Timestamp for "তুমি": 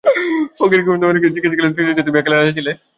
2.07-2.17